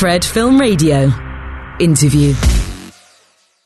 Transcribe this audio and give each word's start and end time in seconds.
Fred 0.00 0.22
Film 0.22 0.58
Radio. 0.58 1.14
Interview. 1.78 2.32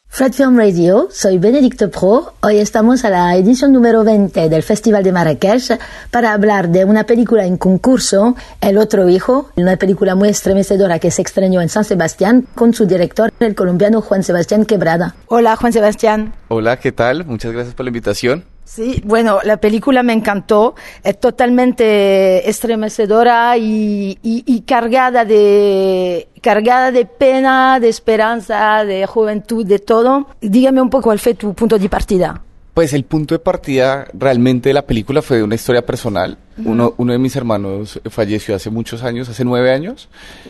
Fred 0.08 0.32
Film 0.32 0.56
Radio, 0.56 1.06
soy 1.12 1.38
Benedicto 1.38 1.88
Pro. 1.92 2.34
Hoy 2.40 2.58
estamos 2.58 3.04
a 3.04 3.10
la 3.10 3.36
edición 3.36 3.72
número 3.72 4.02
20 4.02 4.48
del 4.48 4.64
Festival 4.64 5.04
de 5.04 5.12
Marrakech 5.12 5.78
para 6.10 6.32
hablar 6.32 6.70
de 6.70 6.84
una 6.84 7.04
película 7.04 7.46
en 7.46 7.56
concurso, 7.56 8.34
El 8.60 8.78
otro 8.78 9.08
hijo, 9.08 9.50
una 9.54 9.76
película 9.76 10.16
muy 10.16 10.28
estremecedora 10.28 10.98
que 10.98 11.12
se 11.12 11.22
estrenó 11.22 11.60
en 11.60 11.68
San 11.68 11.84
Sebastián 11.84 12.48
con 12.56 12.74
su 12.74 12.86
director, 12.86 13.32
el 13.38 13.54
colombiano 13.54 14.00
Juan 14.00 14.24
Sebastián 14.24 14.64
Quebrada. 14.64 15.14
Hola, 15.28 15.54
Juan 15.54 15.72
Sebastián. 15.72 16.34
Hola, 16.48 16.80
¿qué 16.80 16.90
tal? 16.90 17.24
Muchas 17.26 17.52
gracias 17.52 17.76
por 17.76 17.84
la 17.84 17.90
invitación. 17.90 18.44
Sí, 18.64 19.02
bueno, 19.04 19.40
la 19.44 19.58
película 19.58 20.02
me 20.02 20.14
encantó, 20.14 20.74
es 21.02 21.20
totalmente 21.20 22.48
estremecedora 22.48 23.58
y, 23.58 24.18
y, 24.22 24.60
cargada 24.62 25.24
de 25.26 26.28
cargada 26.40 26.90
de 26.90 27.04
pena, 27.04 27.78
de 27.78 27.88
esperanza, 27.88 28.84
de 28.84 29.06
juventud, 29.06 29.66
de 29.66 29.78
todo. 29.78 30.28
Dígame 30.40 30.80
un 30.80 30.88
poco 30.88 31.04
cuál 31.04 31.18
fue 31.18 31.34
tu 31.34 31.52
punto 31.54 31.78
de 31.78 31.88
partida. 31.88 32.42
Pues 32.72 32.92
el 32.94 33.04
punto 33.04 33.34
de 33.34 33.38
partida 33.38 34.06
realmente 34.14 34.70
de 34.70 34.74
la 34.74 34.82
película 34.82 35.22
fue 35.22 35.36
de 35.36 35.42
una 35.42 35.54
historia 35.54 35.84
personal. 35.84 36.38
uno, 36.64 36.94
uno 36.96 37.12
de 37.12 37.18
mis 37.18 37.36
hermanos 37.36 38.00
falleció 38.10 38.56
hace 38.56 38.70
muchos 38.70 39.02
años, 39.04 39.28
hace 39.28 39.44
nueve 39.44 39.72
años, 39.72 40.08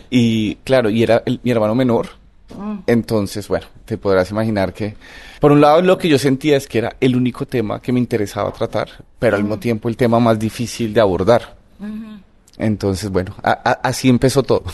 y 0.09 0.55
claro, 0.65 0.89
y 0.89 1.03
era 1.03 1.23
mi 1.43 1.51
hermano 1.51 1.75
menor, 1.75 2.24
entonces, 2.87 3.49
bueno, 3.49 3.67
te 3.85 3.99
podrás 3.99 4.31
imaginar 4.31 4.73
que, 4.73 4.95
por 5.41 5.53
un 5.53 5.61
lado, 5.61 5.83
lo 5.83 5.99
que 5.99 6.09
yo 6.09 6.19
sentía 6.19 6.57
es 6.57 6.67
que 6.67 6.79
era 6.79 6.97
el 7.01 7.17
único 7.17 7.47
tema 7.47 7.81
que 7.81 7.93
me 7.93 7.99
interesaba 7.99 8.53
tratar, 8.53 8.89
pero 9.19 9.37
al 9.37 9.43
mismo 9.43 9.59
tiempo 9.59 9.89
el 9.89 9.97
tema 9.97 10.21
más 10.21 10.39
difícil 10.39 10.93
de 10.95 11.01
abordar. 11.01 11.57
Entonces, 12.57 13.11
bueno, 13.11 13.35
así 13.43 14.09
empezó 14.09 14.43
todo. 14.43 14.65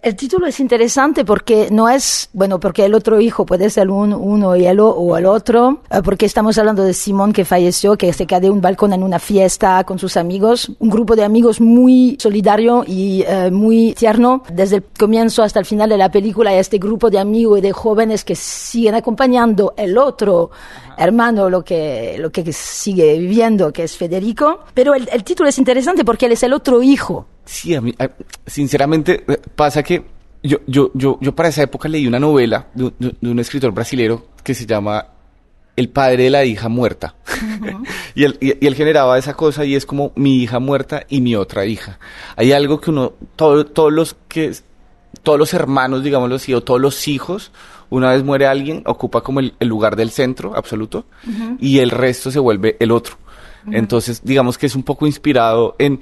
El 0.00 0.14
título 0.14 0.46
es 0.46 0.60
interesante 0.60 1.24
porque 1.24 1.68
no 1.72 1.88
es, 1.88 2.30
bueno, 2.32 2.60
porque 2.60 2.84
el 2.84 2.94
otro 2.94 3.20
hijo 3.20 3.44
puede 3.44 3.68
ser 3.68 3.90
un, 3.90 4.12
uno 4.12 4.54
y 4.54 4.64
el, 4.64 4.78
o 4.78 5.16
el 5.16 5.26
otro, 5.26 5.82
eh, 5.90 6.00
porque 6.04 6.24
estamos 6.24 6.56
hablando 6.56 6.84
de 6.84 6.94
Simón 6.94 7.32
que 7.32 7.44
falleció, 7.44 7.96
que 7.96 8.12
se 8.12 8.24
cae 8.24 8.40
de 8.40 8.48
un 8.48 8.60
balcón 8.60 8.92
en 8.92 9.02
una 9.02 9.18
fiesta 9.18 9.82
con 9.82 9.98
sus 9.98 10.16
amigos, 10.16 10.70
un 10.78 10.88
grupo 10.88 11.16
de 11.16 11.24
amigos 11.24 11.60
muy 11.60 12.16
solidario 12.20 12.84
y 12.86 13.24
eh, 13.26 13.50
muy 13.50 13.92
tierno. 13.94 14.44
Desde 14.52 14.76
el 14.76 14.84
comienzo 14.84 15.42
hasta 15.42 15.58
el 15.58 15.66
final 15.66 15.88
de 15.88 15.98
la 15.98 16.12
película 16.12 16.54
este 16.54 16.78
grupo 16.78 17.10
de 17.10 17.18
amigos 17.18 17.58
y 17.58 17.62
de 17.62 17.72
jóvenes 17.72 18.24
que 18.24 18.36
siguen 18.36 18.94
acompañando 18.94 19.74
el 19.76 19.98
otro 19.98 20.50
hermano, 20.96 21.50
lo 21.50 21.64
que, 21.64 22.16
lo 22.18 22.30
que 22.30 22.52
sigue 22.52 23.18
viviendo, 23.18 23.72
que 23.72 23.84
es 23.84 23.96
Federico. 23.96 24.60
Pero 24.74 24.94
el, 24.94 25.08
el 25.12 25.24
título 25.24 25.48
es 25.48 25.58
interesante 25.58 26.04
porque 26.04 26.26
él 26.26 26.32
es 26.32 26.42
el 26.44 26.52
otro 26.52 26.82
hijo. 26.82 27.26
Sí, 27.48 27.74
a 27.74 27.80
mí, 27.80 27.94
sinceramente, 28.46 29.24
eh, 29.26 29.40
pasa 29.56 29.82
que 29.82 30.04
yo, 30.42 30.58
yo, 30.66 30.90
yo, 30.92 31.18
yo 31.22 31.34
para 31.34 31.48
esa 31.48 31.62
época 31.62 31.88
leí 31.88 32.06
una 32.06 32.20
novela 32.20 32.66
de, 32.74 32.92
un 33.22 33.38
escritor 33.38 33.72
brasilero 33.72 34.26
que 34.44 34.52
se 34.52 34.66
llama 34.66 35.06
El 35.74 35.88
padre 35.88 36.24
de 36.24 36.30
la 36.30 36.44
hija 36.44 36.68
muerta. 36.68 37.14
y, 38.14 38.24
él, 38.24 38.36
y, 38.42 38.66
él 38.66 38.74
generaba 38.74 39.16
esa 39.16 39.32
cosa 39.32 39.64
y 39.64 39.76
es 39.76 39.86
como 39.86 40.12
mi 40.14 40.42
hija 40.42 40.58
muerta 40.58 41.06
y 41.08 41.22
mi 41.22 41.36
otra 41.36 41.64
hija. 41.64 41.98
Hay 42.36 42.52
algo 42.52 42.82
que 42.82 42.90
uno, 42.90 43.14
todo, 43.34 43.64
todos 43.64 43.94
los 43.94 44.14
que, 44.28 44.52
todos 45.22 45.38
los 45.38 45.54
hermanos, 45.54 46.04
digámoslo 46.04 46.34
así, 46.36 46.52
o 46.52 46.62
todos 46.62 46.82
los 46.82 47.08
hijos, 47.08 47.50
una 47.88 48.12
vez 48.12 48.22
muere 48.24 48.46
alguien, 48.46 48.82
ocupa 48.84 49.22
como 49.22 49.40
el, 49.40 49.54
lugar 49.60 49.96
del 49.96 50.10
centro 50.10 50.54
absoluto 50.54 51.06
y 51.58 51.78
el 51.78 51.88
resto 51.88 52.30
se 52.30 52.40
vuelve 52.40 52.76
el 52.78 52.90
otro. 52.90 53.16
Entonces, 53.72 54.20
digamos 54.22 54.58
que 54.58 54.66
es 54.66 54.74
un 54.74 54.82
poco 54.82 55.06
inspirado 55.06 55.74
en 55.78 56.00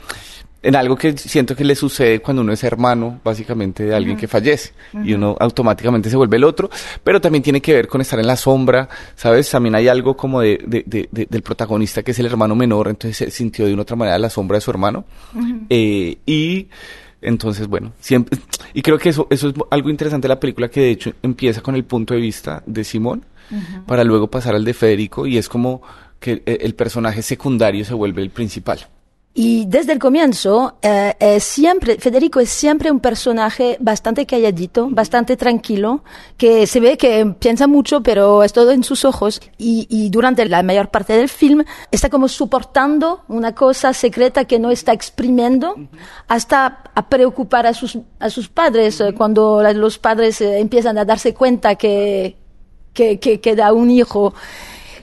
en 0.67 0.75
algo 0.75 0.97
que 0.97 1.17
siento 1.17 1.55
que 1.55 1.65
le 1.65 1.77
sucede 1.77 2.21
cuando 2.21 2.43
uno 2.43 2.53
es 2.53 2.65
hermano, 2.65 3.21
básicamente, 3.23 3.85
de 3.85 3.95
alguien 3.95 4.17
que 4.17 4.27
fallece. 4.27 4.73
Y 5.05 5.13
uno 5.13 5.37
automáticamente 5.39 6.11
se 6.11 6.17
vuelve 6.17 6.39
el 6.39 6.45
otro. 6.45 6.69
Pero 7.05 7.21
también 7.21 7.45
tiene 7.45 7.61
que 7.61 7.73
ver 7.73 7.87
con 7.87 8.01
estar 8.01 8.19
en 8.19 8.27
la 8.27 8.37
sombra, 8.37 8.89
¿sabes? 9.15 9.49
También 9.49 9.77
hay 9.77 9.87
algo 9.87 10.17
como 10.17 10.41
de, 10.41 10.59
del 10.67 11.43
protagonista 11.43 12.03
que 12.03 12.11
es 12.11 12.19
el 12.19 12.27
hermano 12.27 12.57
menor, 12.57 12.89
entonces 12.89 13.17
se 13.17 13.31
sintió 13.31 13.65
de 13.65 13.75
una 13.75 13.83
otra 13.83 13.95
manera 13.95 14.19
la 14.19 14.29
sombra 14.29 14.57
de 14.57 14.61
su 14.61 14.71
hermano. 14.73 15.05
Eh, 15.71 16.19
y 16.27 16.67
entonces, 17.23 17.69
bueno, 17.69 17.93
siempre. 18.01 18.37
Y 18.75 18.83
creo 18.83 18.99
que 18.99 19.11
eso, 19.11 19.29
eso 19.31 19.51
es 19.51 19.55
algo 19.71 19.89
interesante 19.89 20.27
de 20.27 20.35
la 20.35 20.41
película, 20.41 20.69
que 20.69 20.81
de 20.81 20.91
hecho 20.91 21.13
empieza 21.23 21.61
con 21.61 21.77
el 21.77 21.85
punto 21.85 22.13
de 22.15 22.21
vista 22.21 22.65
de 22.67 22.83
Simón, 22.83 23.25
para 23.87 24.03
luego 24.03 24.27
pasar 24.27 24.57
al 24.57 24.65
de 24.65 24.75
Federico, 24.75 25.29
y 25.29 25.39
es 25.39 25.49
como 25.49 25.81
que 26.19 26.43
eh, 26.45 26.59
el 26.63 26.75
personaje 26.75 27.23
secundario 27.23 27.85
se 27.85 27.95
vuelve 27.95 28.21
el 28.21 28.31
principal. 28.31 28.89
Y 29.39 29.67
desde 29.67 29.93
el 29.93 29.99
comienzo, 29.99 30.79
eh, 30.81 31.39
siempre, 31.41 31.99
Federico 31.99 32.41
es 32.41 32.49
siempre 32.49 32.91
un 32.91 33.01
personaje 33.01 33.77
bastante 33.81 34.25
calladito, 34.25 34.89
bastante 34.91 35.37
tranquilo, 35.37 36.03
que 36.39 36.67
se 36.67 36.81
ve 36.81 36.97
que 36.97 37.35
piensa 37.39 37.67
mucho, 37.67 38.03
pero 38.03 38.43
es 38.43 38.55
todo 38.55 38.71
en 38.71 38.83
sus 38.83 39.05
ojos. 39.05 39.43
Y, 39.59 39.87
y 39.91 40.09
durante 40.09 40.47
la 40.47 40.63
mayor 40.63 40.89
parte 40.89 41.13
del 41.13 41.29
film 41.29 41.65
está 41.91 42.09
como 42.09 42.29
soportando 42.29 43.25
una 43.29 43.55
cosa 43.55 43.93
secreta 43.93 44.47
que 44.47 44.59
no 44.59 44.71
está 44.71 44.95
exprimiendo 44.95 45.75
hasta 46.29 46.85
a 46.95 47.07
preocupar 47.11 47.67
a 47.67 47.75
sus, 47.75 47.99
a 48.19 48.31
sus 48.31 48.49
padres 48.49 49.03
eh, 49.03 49.13
cuando 49.13 49.63
los 49.75 49.99
padres 49.99 50.41
eh, 50.41 50.61
empiezan 50.61 50.97
a 50.97 51.05
darse 51.05 51.35
cuenta 51.35 51.75
que, 51.75 52.39
que, 52.95 53.21
que, 53.21 53.39
que 53.43 53.55
da 53.55 53.75
un 53.75 53.91
hijo. 53.91 54.33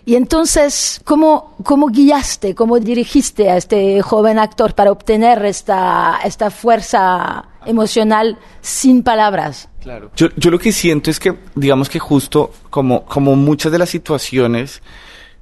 Y 0.05 0.15
entonces, 0.15 0.99
¿cómo, 1.05 1.55
¿cómo 1.63 1.87
guiaste, 1.87 2.55
cómo 2.55 2.79
dirigiste 2.79 3.49
a 3.49 3.55
este 3.55 4.01
joven 4.01 4.37
actor 4.37 4.75
para 4.75 4.91
obtener 4.91 5.45
esta, 5.45 6.19
esta 6.25 6.51
fuerza 6.51 7.45
emocional 7.65 8.37
sin 8.59 9.01
palabras? 9.01 9.69
Claro. 9.81 10.11
Yo, 10.15 10.27
yo 10.35 10.51
lo 10.51 10.59
que 10.59 10.73
siento 10.73 11.09
es 11.09 11.19
que, 11.19 11.37
digamos 11.55 11.89
que 11.89 11.99
justo 11.99 12.51
como, 12.69 13.05
como 13.05 13.37
muchas 13.37 13.71
de 13.71 13.79
las 13.79 13.89
situaciones, 13.89 14.81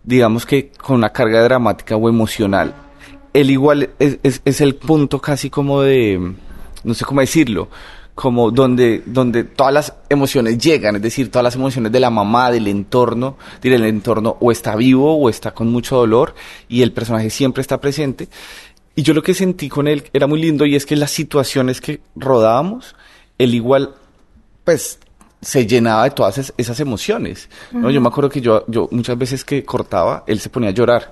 digamos 0.03 0.45
que 0.45 0.71
con 0.71 0.97
una 0.97 1.11
carga 1.11 1.41
dramática 1.41 1.95
o 1.95 2.07
emocional, 2.07 2.75
él 3.33 3.49
igual 3.49 3.89
es, 3.97 4.19
es, 4.21 4.41
es 4.45 4.61
el 4.61 4.75
punto 4.75 5.19
casi 5.19 5.49
como 5.49 5.81
de, 5.81 6.33
no 6.83 6.93
sé 6.93 7.03
cómo 7.03 7.21
decirlo, 7.21 7.69
como 8.21 8.51
donde, 8.51 9.01
donde 9.03 9.43
todas 9.45 9.73
las 9.73 9.93
emociones 10.07 10.59
llegan, 10.59 10.95
es 10.95 11.01
decir, 11.01 11.31
todas 11.31 11.43
las 11.43 11.55
emociones 11.55 11.91
de 11.91 11.99
la 11.99 12.11
mamá, 12.11 12.51
del 12.51 12.67
entorno, 12.67 13.35
el 13.63 13.83
entorno 13.83 14.37
o 14.39 14.51
está 14.51 14.75
vivo 14.75 15.17
o 15.17 15.27
está 15.27 15.55
con 15.55 15.71
mucho 15.71 15.95
dolor 15.95 16.35
y 16.69 16.83
el 16.83 16.91
personaje 16.91 17.31
siempre 17.31 17.61
está 17.61 17.81
presente. 17.81 18.29
Y 18.93 19.01
yo 19.01 19.15
lo 19.15 19.23
que 19.23 19.33
sentí 19.33 19.69
con 19.69 19.87
él 19.87 20.03
era 20.13 20.27
muy 20.27 20.39
lindo 20.39 20.67
y 20.67 20.75
es 20.75 20.85
que 20.85 20.95
las 20.95 21.09
situaciones 21.09 21.81
que 21.81 22.01
rodábamos, 22.15 22.95
él 23.39 23.55
igual, 23.55 23.95
pues 24.65 24.99
se 25.41 25.65
llenaba 25.65 26.03
de 26.03 26.11
todas 26.11 26.53
esas 26.55 26.79
emociones. 26.79 27.49
¿no? 27.71 27.89
Yo 27.89 28.01
me 28.01 28.09
acuerdo 28.09 28.29
que 28.29 28.39
yo, 28.39 28.65
yo 28.67 28.87
muchas 28.91 29.17
veces 29.17 29.43
que 29.43 29.65
cortaba, 29.65 30.25
él 30.27 30.39
se 30.39 30.49
ponía 30.49 30.69
a 30.69 30.73
llorar, 30.73 31.11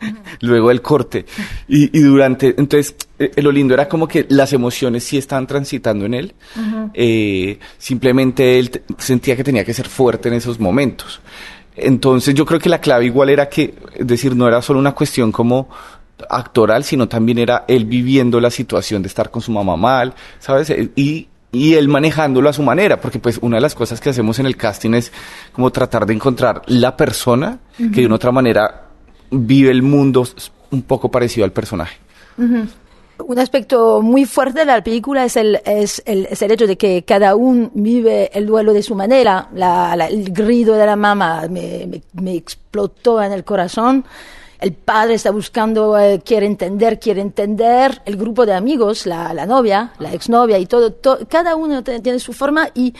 luego 0.40 0.68
del 0.68 0.82
corte. 0.82 1.26
Y, 1.68 1.96
y, 1.96 2.02
durante, 2.02 2.54
entonces, 2.58 2.94
eh, 3.18 3.30
lo 3.42 3.52
lindo 3.52 3.74
era 3.74 3.88
como 3.88 4.08
que 4.08 4.26
las 4.28 4.52
emociones 4.52 5.04
sí 5.04 5.18
estaban 5.18 5.46
transitando 5.46 6.06
en 6.06 6.14
él. 6.14 6.34
eh, 6.94 7.58
simplemente 7.78 8.58
él 8.58 8.82
sentía 8.98 9.36
que 9.36 9.44
tenía 9.44 9.64
que 9.64 9.74
ser 9.74 9.88
fuerte 9.88 10.28
en 10.28 10.34
esos 10.34 10.58
momentos. 10.58 11.20
Entonces 11.76 12.34
yo 12.34 12.44
creo 12.44 12.60
que 12.60 12.68
la 12.68 12.80
clave 12.80 13.06
igual 13.06 13.30
era 13.30 13.48
que, 13.48 13.74
es 13.94 14.06
decir, 14.06 14.34
no 14.34 14.46
era 14.46 14.60
solo 14.60 14.78
una 14.78 14.92
cuestión 14.92 15.32
como 15.32 15.68
actoral, 16.28 16.84
sino 16.84 17.08
también 17.08 17.38
era 17.38 17.64
él 17.66 17.86
viviendo 17.86 18.40
la 18.40 18.50
situación 18.50 19.02
de 19.02 19.08
estar 19.08 19.30
con 19.30 19.40
su 19.40 19.50
mamá 19.52 19.76
mal, 19.76 20.14
¿sabes? 20.38 20.70
Y 20.96 21.28
y 21.52 21.74
él 21.74 21.88
manejándolo 21.88 22.48
a 22.48 22.52
su 22.52 22.62
manera, 22.62 23.00
porque 23.00 23.18
pues 23.18 23.38
una 23.42 23.56
de 23.56 23.62
las 23.62 23.74
cosas 23.74 24.00
que 24.00 24.10
hacemos 24.10 24.38
en 24.38 24.46
el 24.46 24.56
casting 24.56 24.94
es 24.94 25.12
como 25.52 25.70
tratar 25.70 26.06
de 26.06 26.14
encontrar 26.14 26.62
la 26.66 26.96
persona 26.96 27.58
que 27.76 28.02
de 28.02 28.06
una 28.06 28.16
otra 28.16 28.30
manera 28.30 28.89
vive 29.30 29.70
el 29.70 29.82
mundo 29.82 30.26
un 30.70 30.82
poco 30.82 31.10
parecido 31.10 31.44
al 31.44 31.52
personaje. 31.52 31.98
Un 32.38 33.38
aspecto 33.38 34.00
muy 34.00 34.24
fuerte 34.24 34.60
de 34.60 34.64
la 34.64 34.82
película 34.82 35.24
es 35.24 35.36
el, 35.36 35.60
es 35.64 36.02
el, 36.06 36.26
es 36.30 36.40
el 36.40 36.50
hecho 36.52 36.66
de 36.66 36.76
que 36.76 37.02
cada 37.02 37.34
uno 37.34 37.70
vive 37.74 38.30
el 38.32 38.46
duelo 38.46 38.72
de 38.72 38.82
su 38.82 38.94
manera. 38.94 39.48
La, 39.54 39.94
el 40.08 40.32
grito 40.32 40.72
de 40.72 40.86
la 40.86 40.96
mamá 40.96 41.46
me, 41.50 41.86
me, 41.86 42.02
me 42.14 42.34
explotó 42.34 43.22
en 43.22 43.32
el 43.32 43.44
corazón 43.44 44.04
el 44.60 44.72
padre 44.74 45.14
está 45.14 45.30
buscando, 45.30 45.98
eh, 45.98 46.20
quiere 46.24 46.46
entender, 46.46 46.98
quiere 46.98 47.20
entender, 47.20 48.02
el 48.04 48.16
grupo 48.16 48.44
de 48.46 48.54
amigos, 48.54 49.06
la, 49.06 49.32
la 49.32 49.46
novia, 49.46 49.92
la 49.98 50.12
exnovia 50.12 50.58
y 50.58 50.66
todo, 50.66 50.96
cada 51.28 51.56
uno 51.56 51.82
tiene 51.82 52.18
su 52.18 52.32
forma 52.32 52.68
y 52.74 52.94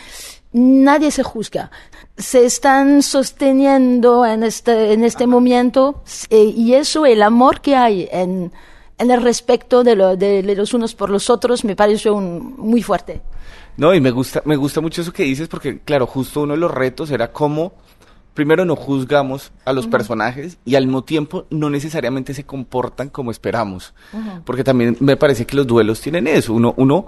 nadie 0.53 1.11
se 1.11 1.23
juzga. 1.23 1.71
Se 2.17 2.45
están 2.45 3.01
sosteniendo 3.01 4.25
en 4.25 4.43
este, 4.43 4.93
en 4.93 5.03
este 5.03 5.27
momento 5.27 6.03
eh, 6.29 6.43
y 6.43 6.73
eso, 6.73 7.05
el 7.05 7.21
amor 7.21 7.61
que 7.61 7.75
hay 7.75 8.07
en, 8.11 8.51
en 8.97 9.11
el 9.11 9.21
respeto 9.21 9.83
de, 9.83 9.95
lo, 9.95 10.15
de, 10.15 10.43
los 10.55 10.73
unos 10.73 10.93
por 10.93 11.09
los 11.09 11.29
otros, 11.29 11.63
me 11.63 11.75
parece 11.75 12.09
un, 12.09 12.55
muy 12.57 12.81
fuerte. 12.81 13.21
No, 13.77 13.93
y 13.93 14.01
me 14.01 14.11
gusta, 14.11 14.41
me 14.45 14.55
gusta 14.55 14.81
mucho 14.81 15.01
eso 15.01 15.13
que 15.13 15.23
dices 15.23 15.47
porque, 15.47 15.79
claro, 15.79 16.05
justo 16.05 16.41
uno 16.41 16.53
de 16.53 16.59
los 16.59 16.71
retos 16.71 17.09
era 17.09 17.31
cómo 17.31 17.73
primero 18.33 18.65
no 18.65 18.75
juzgamos 18.75 19.51
a 19.65 19.73
los 19.73 19.87
personajes 19.87 20.57
y 20.65 20.75
al 20.75 20.85
mismo 20.85 21.03
tiempo 21.03 21.45
no 21.49 21.69
necesariamente 21.69 22.33
se 22.33 22.45
comportan 22.45 23.09
como 23.09 23.31
esperamos. 23.31 23.93
Porque 24.45 24.63
también 24.63 24.97
me 24.99 25.17
parece 25.17 25.45
que 25.45 25.55
los 25.55 25.67
duelos 25.67 26.01
tienen 26.01 26.27
eso. 26.27 26.53
Uno, 26.53 26.73
uno 26.77 27.07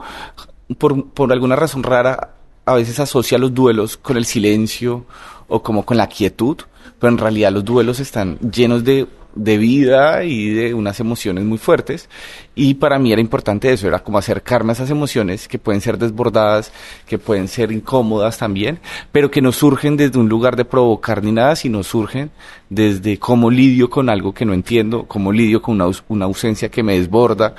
por, 0.78 1.10
por 1.10 1.32
alguna 1.32 1.56
razón 1.56 1.84
rara, 1.84 2.36
a 2.66 2.74
veces 2.76 3.00
asocia 3.00 3.38
los 3.38 3.54
duelos 3.54 3.98
con 3.98 4.18
el 4.18 4.26
silencio 4.26 5.06
o 5.48 5.62
como 5.62 5.86
con 5.86 5.98
la 5.98 6.08
quietud, 6.08 6.58
pero 7.00 7.12
en 7.12 7.18
realidad 7.18 7.52
los 7.52 7.66
duelos 7.66 8.00
están 8.00 8.40
llenos 8.40 8.84
de, 8.84 9.08
de 9.36 9.58
vida 9.58 10.24
y 10.24 10.50
de 10.50 10.74
unas 10.74 11.00
emociones 11.00 11.44
muy 11.44 11.58
fuertes. 11.58 12.10
Y 12.56 12.76
para 12.76 13.00
mí 13.00 13.12
era 13.12 13.22
importante 13.22 13.72
eso, 13.72 13.88
era 13.88 14.04
como 14.04 14.18
acercarme 14.18 14.72
a 14.72 14.74
esas 14.74 14.90
emociones 14.90 15.48
que 15.48 15.60
pueden 15.60 15.82
ser 15.82 15.98
desbordadas, 15.98 16.72
que 17.08 17.18
pueden 17.18 17.48
ser 17.48 17.72
incómodas 17.72 18.38
también, 18.38 18.80
pero 19.12 19.32
que 19.32 19.42
no 19.42 19.52
surgen 19.52 19.98
desde 19.98 20.20
un 20.20 20.30
lugar 20.30 20.56
de 20.56 20.66
provocar 20.66 21.24
ni 21.24 21.32
nada, 21.32 21.56
sino 21.56 21.84
surgen 21.84 22.32
desde 22.70 23.18
cómo 23.18 23.50
lidio 23.50 23.90
con 23.90 24.10
algo 24.10 24.34
que 24.34 24.46
no 24.46 24.54
entiendo, 24.54 25.06
cómo 25.08 25.32
lidio 25.32 25.62
con 25.62 25.82
una, 25.82 25.96
una 26.08 26.26
ausencia 26.26 26.70
que 26.70 26.84
me 26.84 26.98
desborda. 26.98 27.56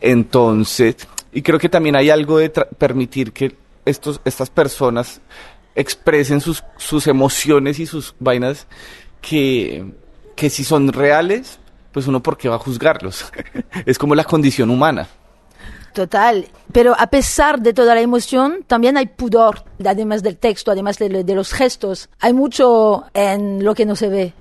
Entonces, 0.00 0.96
y 1.32 1.42
creo 1.42 1.58
que 1.58 1.68
también 1.68 1.96
hay 1.96 2.10
algo 2.10 2.38
de 2.38 2.50
permitir 2.50 3.32
que 3.32 3.54
estos, 3.84 4.20
estas 4.24 4.50
personas 4.50 5.20
expresen 5.74 6.40
sus, 6.40 6.64
sus 6.76 7.06
emociones 7.06 7.78
y 7.78 7.86
sus 7.86 8.14
vainas 8.18 8.66
que, 9.20 9.84
que 10.38 10.50
si 10.50 10.62
son 10.62 10.92
reales, 10.92 11.58
pues 11.90 12.06
uno 12.06 12.22
por 12.22 12.38
qué 12.38 12.48
va 12.48 12.54
a 12.54 12.60
juzgarlos. 12.60 13.32
es 13.86 13.98
como 13.98 14.14
la 14.14 14.22
condición 14.22 14.70
humana. 14.70 15.08
Total, 15.92 16.46
pero 16.70 16.94
a 16.96 17.08
pesar 17.08 17.60
de 17.60 17.72
toda 17.72 17.92
la 17.92 18.00
emoción, 18.00 18.64
también 18.64 18.96
hay 18.96 19.06
pudor, 19.06 19.64
además 19.84 20.22
del 20.22 20.36
texto, 20.36 20.70
además 20.70 20.96
de, 20.98 21.24
de 21.24 21.34
los 21.34 21.52
gestos. 21.52 22.08
Hay 22.20 22.34
mucho 22.34 23.02
en 23.14 23.64
lo 23.64 23.74
que 23.74 23.84
no 23.84 23.96
se 23.96 24.08
ve. 24.08 24.32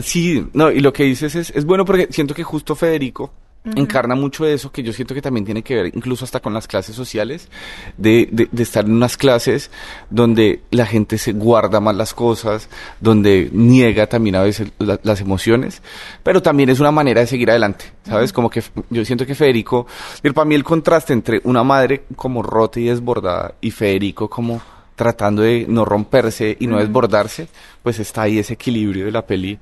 Sí, 0.00 0.46
no, 0.52 0.70
y 0.70 0.80
lo 0.80 0.92
que 0.92 1.04
dices 1.04 1.34
es, 1.34 1.48
es 1.50 1.64
bueno 1.64 1.86
porque 1.86 2.08
siento 2.10 2.34
que 2.34 2.44
justo 2.44 2.76
Federico 2.76 3.32
encarna 3.64 4.14
mucho 4.14 4.46
eso 4.46 4.72
que 4.72 4.82
yo 4.82 4.92
siento 4.92 5.14
que 5.14 5.22
también 5.22 5.44
tiene 5.44 5.62
que 5.62 5.74
ver 5.74 5.86
incluso 5.94 6.24
hasta 6.24 6.40
con 6.40 6.54
las 6.54 6.66
clases 6.66 6.94
sociales, 6.94 7.48
de, 7.96 8.28
de, 8.30 8.62
estar 8.62 8.84
en 8.84 8.92
unas 8.92 9.16
clases 9.16 9.70
donde 10.10 10.62
la 10.70 10.86
gente 10.86 11.18
se 11.18 11.32
guarda 11.32 11.80
más 11.80 11.94
las 11.94 12.14
cosas, 12.14 12.68
donde 13.00 13.50
niega 13.52 14.06
también 14.06 14.36
a 14.36 14.42
veces 14.42 14.72
las 14.78 15.20
emociones, 15.20 15.82
pero 16.22 16.42
también 16.42 16.70
es 16.70 16.80
una 16.80 16.92
manera 16.92 17.20
de 17.20 17.26
seguir 17.26 17.50
adelante, 17.50 17.86
¿sabes? 18.04 18.32
Como 18.32 18.48
que 18.48 18.62
yo 18.90 19.04
siento 19.04 19.26
que 19.26 19.34
Federico, 19.34 19.86
para 20.34 20.44
mí 20.44 20.54
el 20.54 20.64
contraste 20.64 21.12
entre 21.12 21.40
una 21.44 21.62
madre 21.62 22.04
como 22.16 22.42
rota 22.42 22.80
y 22.80 22.84
desbordada 22.84 23.54
y 23.60 23.70
Federico 23.70 24.28
como 24.28 24.60
tratando 24.98 25.42
de 25.42 25.64
no 25.68 25.84
romperse 25.84 26.56
y 26.58 26.66
no 26.66 26.78
desbordarse, 26.78 27.48
pues 27.84 28.00
está 28.00 28.22
ahí 28.22 28.40
ese 28.40 28.54
equilibrio 28.54 29.04
de 29.04 29.12
la 29.12 29.24
peli 29.24 29.56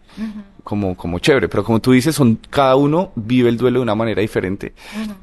como, 0.65 0.97
como 0.97 1.19
chévere. 1.19 1.47
Pero 1.49 1.63
como 1.63 1.79
tú 1.79 1.93
dices, 1.93 2.15
son, 2.15 2.41
cada 2.49 2.75
uno 2.75 3.13
vive 3.15 3.51
el 3.51 3.59
duelo 3.59 3.81
de 3.81 3.83
una 3.83 3.95
manera 3.95 4.23
diferente. 4.23 4.73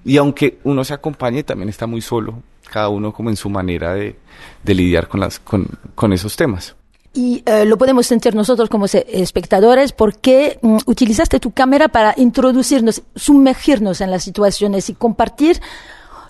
Y 0.05 0.17
aunque 0.17 0.59
uno 0.65 0.83
se 0.83 0.93
acompañe, 0.93 1.43
también 1.43 1.67
está 1.67 1.87
muy 1.87 1.99
solo, 1.99 2.43
cada 2.71 2.89
uno 2.89 3.11
como 3.11 3.31
en 3.31 3.35
su 3.35 3.49
manera 3.49 3.95
de, 3.95 4.15
de 4.63 4.73
lidiar 4.75 5.07
con, 5.07 5.19
las, 5.19 5.39
con, 5.39 5.67
con 5.95 6.13
esos 6.13 6.35
temas. 6.35 6.75
Y 7.15 7.41
eh, 7.47 7.65
lo 7.65 7.77
podemos 7.79 8.05
sentir 8.05 8.35
nosotros 8.35 8.69
como 8.69 8.85
espectadores 8.85 9.93
porque 9.93 10.59
mm, 10.61 10.77
utilizaste 10.85 11.39
tu 11.39 11.51
cámara 11.51 11.87
para 11.87 12.13
introducirnos, 12.17 13.01
sumergirnos 13.15 14.01
en 14.01 14.11
las 14.11 14.23
situaciones 14.23 14.89
y 14.89 14.93
compartir 14.93 15.59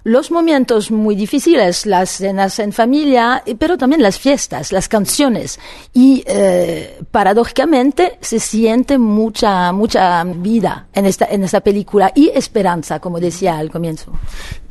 los 0.04 0.32
momentos 0.32 0.92
muy 0.92 1.16
difíciles, 1.16 1.86
las 1.86 2.10
cenas 2.10 2.60
en 2.60 2.74
familia, 2.74 3.44
pero 3.58 3.78
también 3.78 4.02
las 4.02 4.20
fiestas, 4.20 4.72
las 4.72 4.90
canciones. 4.90 5.60
Y 5.94 6.24
eh, 6.26 7.00
paradójicamente 7.10 8.18
se 8.20 8.40
siente 8.40 8.98
mucha, 8.98 9.72
mucha 9.72 10.24
vida 10.24 10.88
en 10.94 11.06
esta, 11.06 11.26
en 11.26 11.44
esta 11.44 11.62
película 11.62 12.12
y 12.14 12.30
esperanza, 12.30 13.00
como 13.00 13.20
decía 13.20 13.58
al 13.58 13.72
comienzo. 13.72 14.12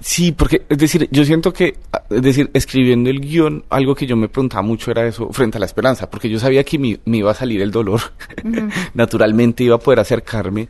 Sí, 0.00 0.32
porque, 0.32 0.67
es 0.69 0.79
decir, 0.79 1.08
yo 1.11 1.25
siento 1.25 1.52
que, 1.52 1.79
es 2.11 2.23
decir, 2.23 2.50
escribiendo 2.52 3.08
el 3.08 3.20
guion, 3.20 3.64
algo 3.70 3.94
que 3.94 4.06
yo 4.06 4.17
me 4.17 4.29
preguntaba 4.29 4.62
mucho 4.62 4.90
era 4.90 5.06
eso 5.06 5.29
frente 5.32 5.56
a 5.56 5.61
la 5.61 5.67
esperanza, 5.67 6.11
porque 6.11 6.29
yo 6.29 6.38
sabía 6.38 6.64
que 6.64 6.79
me, 6.79 6.99
iba 7.17 7.31
a 7.31 7.34
salir 7.34 7.62
el 7.62 7.70
dolor. 7.70 8.00
Naturalmente 8.94 9.64
iba 9.64 9.76
a 9.76 9.79
poder 9.79 10.00
acercarme 10.00 10.69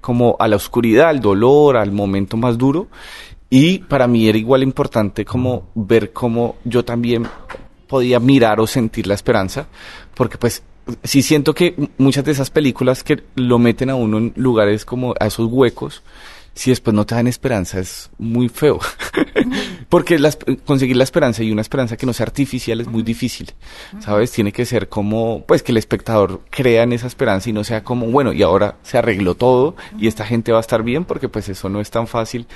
como 0.00 0.36
a 0.38 0.48
la 0.48 0.56
oscuridad, 0.56 1.08
al 1.08 1.20
dolor, 1.20 1.76
al 1.76 1.92
momento 1.92 2.36
más 2.36 2.58
duro. 2.58 2.88
Y 3.54 3.80
para 3.80 4.06
mí 4.06 4.26
era 4.26 4.38
igual 4.38 4.62
importante 4.62 5.26
como 5.26 5.68
ver 5.74 6.14
cómo 6.14 6.56
yo 6.64 6.86
también 6.86 7.28
podía 7.86 8.18
mirar 8.18 8.58
o 8.60 8.66
sentir 8.66 9.06
la 9.06 9.12
esperanza, 9.12 9.66
porque 10.14 10.38
pues 10.38 10.62
sí 11.04 11.20
siento 11.20 11.54
que 11.54 11.74
muchas 11.98 12.24
de 12.24 12.32
esas 12.32 12.48
películas 12.48 13.04
que 13.04 13.24
lo 13.34 13.58
meten 13.58 13.90
a 13.90 13.94
uno 13.94 14.16
en 14.16 14.32
lugares 14.36 14.86
como 14.86 15.12
a 15.20 15.26
esos 15.26 15.52
huecos, 15.52 16.02
si 16.54 16.70
después 16.70 16.94
no 16.94 17.06
te 17.06 17.14
dan 17.14 17.26
esperanza 17.26 17.80
es 17.80 18.10
muy 18.18 18.48
feo. 18.48 18.78
Porque 19.88 20.18
conseguir 20.64 20.96
la 20.96 21.04
esperanza 21.04 21.42
y 21.42 21.50
una 21.50 21.60
esperanza 21.60 21.96
que 21.96 22.06
no 22.06 22.12
sea 22.12 22.24
artificial 22.24 22.80
es 22.80 22.88
muy 22.88 23.02
difícil. 23.02 23.52
¿Sabes? 24.00 24.32
Tiene 24.32 24.52
que 24.52 24.64
ser 24.64 24.88
como, 24.88 25.44
pues 25.46 25.62
que 25.62 25.72
el 25.72 25.78
espectador 25.78 26.40
crea 26.50 26.82
en 26.82 26.92
esa 26.92 27.06
esperanza 27.06 27.50
y 27.50 27.52
no 27.52 27.64
sea 27.64 27.84
como, 27.84 28.06
bueno, 28.06 28.32
y 28.32 28.42
ahora 28.42 28.76
se 28.82 28.98
arregló 28.98 29.34
todo 29.34 29.76
y 29.98 30.06
esta 30.06 30.24
gente 30.24 30.52
va 30.52 30.58
a 30.58 30.62
estar 30.62 30.82
bien 30.82 31.04
porque 31.04 31.28
pues 31.28 31.48
eso 31.48 31.68
no 31.68 31.80
es 31.80 31.90
tan 31.90 32.06
fácil 32.06 32.46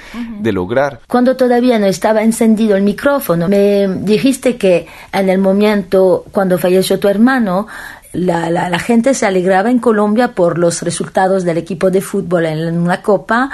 de 0.40 0.52
lograr. 0.52 1.00
Cuando 1.06 1.36
todavía 1.36 1.78
no 1.78 1.86
estaba 1.86 2.22
encendido 2.22 2.76
el 2.76 2.82
micrófono, 2.82 3.48
me 3.48 3.86
dijiste 3.88 4.56
que 4.56 4.86
en 5.12 5.28
el 5.28 5.38
momento 5.38 6.24
cuando 6.32 6.58
falleció 6.58 6.98
tu 6.98 7.08
hermano, 7.08 7.66
la, 8.12 8.50
la, 8.50 8.78
gente 8.78 9.12
se 9.12 9.26
alegraba 9.26 9.70
en 9.70 9.78
Colombia 9.78 10.28
por 10.28 10.58
los 10.58 10.82
resultados 10.82 11.44
del 11.44 11.58
equipo 11.58 11.90
de 11.90 12.00
fútbol 12.00 12.46
en 12.46 12.78
una 12.78 13.02
copa 13.02 13.50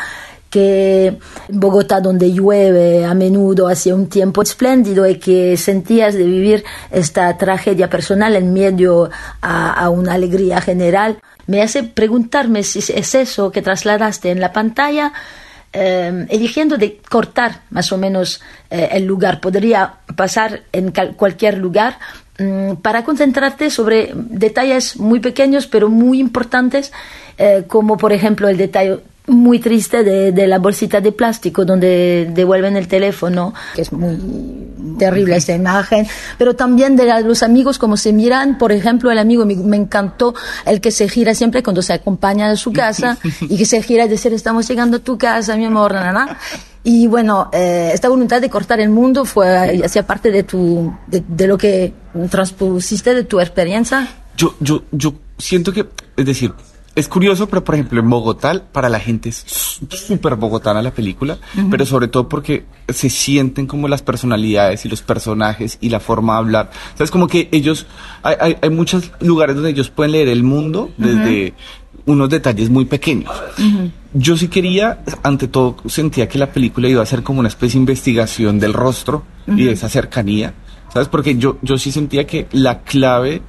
que 0.53 1.17
Bogotá 1.49 2.01
donde 2.01 2.31
llueve 2.31 3.07
a 3.07 3.15
menudo 3.15 3.69
hacía 3.69 3.95
un 3.95 4.11
tiempo 4.11 4.43
espléndido 4.43 5.09
y 5.09 5.15
que 5.17 5.57
sentías 5.57 6.13
de 6.13 6.25
vivir 6.25 6.63
esta 6.91 7.39
tragedia 7.39 7.89
personal 7.89 8.37
en 8.37 8.53
medio 8.53 9.09
a, 9.41 9.89
una 9.89 10.13
alegría 10.13 10.61
general, 10.61 11.17
me 11.47 11.63
hace 11.63 11.85
preguntarme 11.85 12.65
si 12.65 12.81
es 12.81 13.15
eso 13.15 13.51
que 13.51 13.63
trasladaste 13.63 14.31
en 14.31 14.41
la 14.41 14.53
pantalla. 14.53 15.15
Eh, 15.73 16.27
eligiendo 16.29 16.77
de 16.77 17.01
cortar 17.09 17.63
más 17.71 17.91
o 17.91 17.97
menos 17.97 18.43
eh, 18.69 18.91
el 18.93 19.07
lugar, 19.07 19.41
podría 19.41 19.95
pasar 20.15 20.65
en 20.71 20.93
cualquier 21.17 21.57
lugar, 21.57 21.99
mm, 22.39 22.75
para 22.83 23.05
concentrarte 23.05 23.71
sobre 23.71 24.13
detalles 24.15 24.99
muy 24.99 25.21
pequeños 25.21 25.67
pero 25.67 25.89
muy 25.89 26.21
importantes, 26.21 26.93
eh, 27.39 27.65
como 27.67 27.97
por 27.97 28.13
ejemplo 28.13 28.51
el 28.51 28.59
detalle 28.59 29.01
muy 29.27 29.61
triste 29.61 30.03
de, 30.03 30.33
de, 30.33 30.47
la 30.47 30.59
bolsita 30.59 31.01
de 31.01 31.13
plástico 31.13 31.65
donde 31.65 32.29
devuelven 32.35 32.77
el 32.77 32.89
teléfono, 32.89 33.55
que 33.75 33.83
es 33.83 33.93
muy 33.93 34.19
terrible 34.99 35.37
esta 35.37 35.55
imagen, 35.55 36.07
pero 36.39 36.55
también 36.55 36.97
de 36.97 37.23
los 37.23 37.43
amigos 37.43 37.79
como 37.79 37.97
se 37.97 38.13
miran, 38.13 38.59
por 38.59 38.73
ejemplo, 38.73 39.11
el 39.11 39.19
amigo 39.19 39.45
me, 39.45 39.77
encantó 39.77 40.35
el 40.67 40.81
que 40.81 40.91
se 40.91 41.09
gira 41.09 41.35
siempre 41.35 41.63
cuando 41.63 41.83
se 41.83 41.93
acompaña 41.93 42.51
a 42.51 42.57
su 42.57 42.73
casa 42.73 43.19
y 43.41 43.57
que 43.57 43.65
se 43.65 43.83
gira 43.83 44.05
y 44.05 44.09
decir 44.09 44.33
estamos 44.33 44.67
llegando 44.69 44.97
a 44.97 45.01
tu 45.01 45.19
casa, 45.19 45.57
mi 45.57 45.67
amor, 45.67 45.95
nana. 45.95 46.37
Y 46.85 47.07
bueno, 47.07 47.49
eh, 47.53 47.93
esta 47.95 48.09
voluntad 48.09 48.41
de 48.41 48.51
cortar 48.51 48.81
el 48.81 48.91
mundo 48.91 49.25
fue, 49.25 49.81
hacía 49.85 50.05
parte 50.05 50.33
de 50.33 50.43
tu, 50.43 50.93
de, 51.07 51.23
de 51.29 51.47
lo 51.47 51.57
que 51.57 51.95
transpusiste 52.29 53.15
de 53.15 53.23
tu 53.23 53.39
experiencia. 53.39 54.09
Yo, 54.37 54.57
yo, 54.59 54.83
yo 54.91 55.15
siento 55.39 55.73
que, 55.73 55.87
es 56.17 56.27
decir, 56.27 56.53
es 56.95 57.09
curioso, 57.09 57.49
pero 57.49 57.65
por 57.65 57.75
ejemplo 57.75 58.01
en 58.01 58.11
Bogotá 58.11 58.63
para 58.71 58.89
la 58.89 59.01
gente 59.01 59.31
es 59.31 59.45
súper 59.89 60.37
bogotana 60.37 60.83
la 60.83 60.91
película, 60.91 61.39
pero 61.71 61.87
sobre 61.87 62.09
todo 62.09 62.29
porque 62.29 62.67
se 62.89 63.09
sienten 63.09 63.67
como 63.67 63.89
las 63.89 64.03
personalidades 64.03 64.85
y 64.85 64.89
los 64.89 65.03
personajes 65.03 65.79
y 65.81 65.89
la 65.89 66.01
forma 66.01 66.35
de 66.35 66.39
hablar. 66.41 66.71
O 66.95 66.97
sea, 66.97 67.05
es 67.05 67.11
como 67.11 67.29
que 67.29 67.49
ellos, 67.53 67.87
hay, 68.23 68.57
hay, 68.61 68.71
muchos 68.71 69.11
lugares 69.21 69.55
donde 69.55 69.71
ellos 69.71 69.89
pueden 69.89 70.13
leer 70.13 70.29
el 70.29 70.43
mundo 70.43 70.91
desde 70.99 71.55
unos 72.05 72.29
detalles 72.29 72.69
muy 72.69 72.85
pequeños. 72.85 73.31
Yo 74.13 74.37
sí 74.37 74.49
quería, 74.49 75.03
ante 75.23 75.49
todo, 75.49 75.77
sentía 75.87 76.29
que 76.29 76.39
la 76.39 76.53
película 76.53 76.89
iba 76.89 77.03
a 77.03 77.07
ser 77.07 77.23
como 77.23 77.41
una 77.41 77.49
especie 77.49 77.79
de 77.79 77.83
investigación 77.83 78.59
del 78.59 78.75
rostro 78.75 79.25
y 79.47 79.65
de 79.65 79.73
esa 79.73 79.89
cercanía, 79.89 80.53
¿sabes? 80.93 81.09
Porque 81.09 81.37
yo, 81.37 81.59
yo 81.63 81.79
sí 81.79 81.91
sentía 81.91 82.27
que 82.27 82.49
la 82.53 82.81
clave 82.81 83.41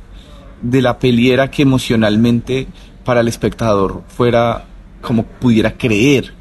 de 0.62 0.81
la 0.81 0.97
peli 0.97 1.31
era 1.31 1.51
que 1.51 1.63
emocionalmente 1.63 2.67
para 3.03 3.22
el 3.22 3.27
espectador 3.27 4.03
fuera 4.07 4.65
como 5.01 5.24
pudiera 5.24 5.77
creer, 5.77 6.33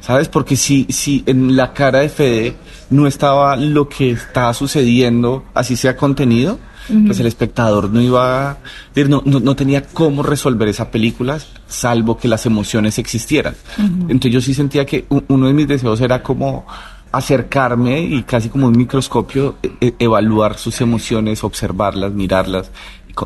¿sabes? 0.00 0.28
Porque 0.28 0.56
si, 0.56 0.86
si 0.88 1.22
en 1.26 1.56
la 1.56 1.72
cara 1.72 2.00
de 2.00 2.08
Fede 2.08 2.56
no 2.90 3.06
estaba 3.06 3.56
lo 3.56 3.88
que 3.88 4.12
estaba 4.12 4.54
sucediendo, 4.54 5.44
así 5.52 5.76
sea 5.76 5.96
contenido, 5.96 6.58
pues 7.06 7.18
el 7.18 7.26
espectador 7.26 7.90
no 7.90 8.00
iba, 8.00 8.58
no, 8.94 9.22
no, 9.24 9.40
no, 9.40 9.56
tenía 9.56 9.82
cómo 9.82 10.22
resolver 10.22 10.68
esa 10.68 10.90
película, 10.90 11.38
salvo 11.66 12.16
que 12.16 12.28
las 12.28 12.46
emociones 12.46 12.98
existieran. 12.98 13.54
Entonces 13.78 14.32
yo 14.32 14.40
sí 14.40 14.54
sentía 14.54 14.84
que 14.84 15.06
uno 15.28 15.46
de 15.46 15.52
mis 15.52 15.66
deseos 15.66 16.00
era 16.00 16.22
como 16.22 16.66
acercarme 17.10 18.00
y 18.00 18.22
casi 18.24 18.48
como 18.48 18.66
un 18.66 18.76
microscopio 18.76 19.56
e, 19.62 19.72
e, 19.80 19.94
evaluar 19.98 20.58
sus 20.58 20.80
emociones, 20.80 21.44
observarlas, 21.44 22.12
mirarlas 22.12 22.70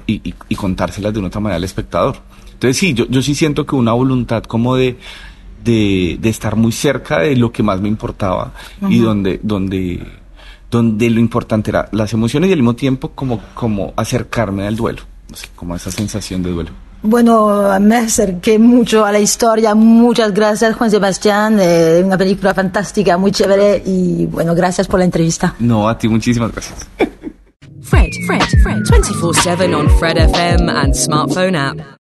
y, 0.07 0.35
y 0.49 0.55
contárselas 0.55 1.13
de 1.13 1.19
una 1.19 1.29
otra 1.29 1.41
manera 1.41 1.57
al 1.57 1.65
espectador. 1.65 2.17
Entonces 2.59 2.77
sí, 2.77 2.93
yo, 2.93 3.07
yo 3.09 3.23
sí 3.23 3.37
siento 3.37 3.65
que 3.65 3.77
una 3.77 3.93
voluntad 3.93 4.43
como 4.43 4.75
de, 4.75 4.97
de, 5.65 6.19
estar 6.25 6.57
muy 6.57 6.73
cerca 6.73 7.21
de 7.21 7.37
lo 7.37 7.53
que 7.53 7.63
más 7.63 7.81
me 7.81 7.87
importaba 7.87 8.53
y 8.89 8.99
donde, 8.99 9.39
donde, 9.45 10.05
donde 10.69 11.09
lo 11.09 11.21
importante 11.21 11.71
era 11.71 11.89
las 11.93 12.13
emociones 12.13 12.51
y 12.51 12.53
al 12.55 12.59
mismo 12.59 12.75
tiempo 12.75 13.11
como, 13.11 13.41
como 13.55 13.93
acercarme 13.97 14.67
al 14.67 14.75
duelo, 14.75 15.03
como 15.55 15.77
esa 15.77 15.93
sensación 15.93 16.43
de 16.43 16.51
duelo. 16.51 16.71
Bueno, 17.01 17.79
me 17.81 17.97
acerqué 17.97 18.59
mucho 18.59 19.05
a 19.05 19.13
la 19.13 19.21
historia. 19.21 19.73
Muchas 19.77 20.35
gracias, 20.35 20.75
Juan 20.75 20.91
Sebastián. 20.91 21.59
Eh, 21.61 22.03
una 22.05 22.19
película 22.19 22.53
fantástica, 22.55 23.17
muy 23.17 23.31
chévere. 23.31 23.81
Y 23.87 24.27
bueno, 24.27 24.53
gracias 24.57 24.89
por 24.89 24.99
la 24.99 25.05
entrevista. 25.05 25.55
No, 25.61 25.89
a 25.89 25.97
ti 25.97 26.09
muchísimas 26.09 26.51
gracias. 26.51 26.89
Fred, 27.83 28.11
Fred, 28.27 28.43
Fred, 28.65 28.83
24-7 28.83 29.75
on 29.77 29.89
Fred 29.99 30.17
FM 30.19 30.69
and 30.69 30.93
smartphone 30.93 31.55
app. 31.55 31.79